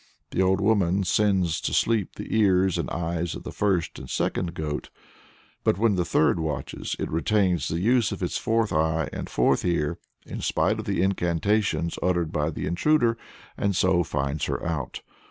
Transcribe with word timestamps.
The 0.31 0.41
old 0.41 0.59
woman 0.61 1.03
sends 1.03 1.61
to 1.61 1.73
sleep 1.75 2.15
the 2.15 2.35
ears 2.35 2.79
and 2.79 2.89
the 2.89 2.95
eyes 2.95 3.35
of 3.35 3.43
the 3.43 3.51
first 3.51 3.99
and 3.99 4.07
the 4.07 4.11
second 4.11 4.55
goat; 4.55 4.89
but 5.63 5.77
when 5.77 5.93
the 5.93 6.03
third 6.03 6.39
watches 6.39 6.95
it 6.97 7.11
retains 7.11 7.67
the 7.67 7.79
use 7.79 8.11
of 8.11 8.23
its 8.23 8.39
fourth 8.39 8.73
eye 8.73 9.09
and 9.13 9.29
fourth 9.29 9.63
ear, 9.63 9.99
in 10.25 10.41
spite 10.41 10.79
of 10.79 10.85
the 10.85 11.03
incantations 11.03 11.99
uttered 12.01 12.31
by 12.31 12.49
the 12.49 12.65
intruder, 12.65 13.15
and 13.55 13.75
so 13.75 14.01
finds 14.03 14.45
her 14.45 14.65
out. 14.65 15.01